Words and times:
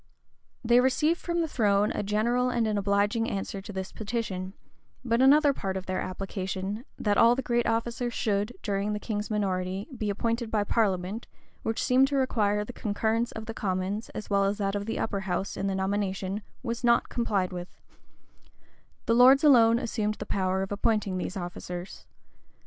They 0.65 0.79
received 0.79 1.19
from 1.21 1.41
the 1.41 1.47
throne 1.47 1.91
a 1.91 2.01
general 2.01 2.49
and 2.49 2.65
an 2.65 2.75
obliging 2.75 3.29
answer 3.29 3.61
to 3.61 3.71
this 3.71 3.91
petition: 3.91 4.53
but 5.05 5.21
another 5.21 5.53
part 5.53 5.77
of 5.77 5.85
their 5.85 6.01
application, 6.01 6.85
that 6.97 7.19
all 7.19 7.35
the 7.35 7.43
great 7.43 7.67
officers 7.67 8.11
should, 8.11 8.51
during 8.63 8.93
the 8.93 8.99
king's 8.99 9.29
minority, 9.29 9.87
be 9.95 10.09
appointed 10.09 10.49
by 10.49 10.63
parliament, 10.63 11.27
which 11.61 11.83
seemed 11.83 12.07
to 12.07 12.15
require 12.15 12.65
the 12.65 12.73
concurrence 12.73 13.31
of 13.33 13.45
the 13.45 13.53
commons, 13.53 14.09
as 14.15 14.27
well 14.27 14.45
as 14.45 14.57
that 14.57 14.73
of 14.73 14.87
the 14.87 14.97
upper 14.97 15.19
house, 15.19 15.55
in 15.55 15.67
the 15.67 15.75
nomination, 15.75 16.41
was 16.63 16.83
not 16.83 17.07
complied 17.09 17.53
with: 17.53 17.67
the 19.05 19.13
lords 19.13 19.43
alone 19.43 19.77
assumed 19.77 20.15
the 20.15 20.25
power 20.25 20.63
of 20.63 20.71
appointing 20.71 21.19
these 21.19 21.37
officers. 21.37 22.07